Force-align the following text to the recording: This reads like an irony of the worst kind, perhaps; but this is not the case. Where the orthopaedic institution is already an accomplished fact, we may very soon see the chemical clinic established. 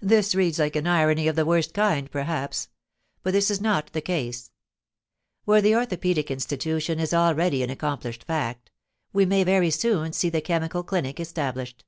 This 0.00 0.34
reads 0.34 0.58
like 0.58 0.76
an 0.76 0.86
irony 0.86 1.28
of 1.28 1.36
the 1.36 1.44
worst 1.44 1.74
kind, 1.74 2.10
perhaps; 2.10 2.70
but 3.22 3.34
this 3.34 3.50
is 3.50 3.60
not 3.60 3.92
the 3.92 4.00
case. 4.00 4.50
Where 5.44 5.60
the 5.60 5.72
orthopaedic 5.74 6.28
institution 6.30 6.98
is 6.98 7.12
already 7.12 7.62
an 7.62 7.68
accomplished 7.68 8.24
fact, 8.24 8.70
we 9.12 9.26
may 9.26 9.44
very 9.44 9.70
soon 9.70 10.14
see 10.14 10.30
the 10.30 10.40
chemical 10.40 10.82
clinic 10.82 11.20
established. 11.20 11.84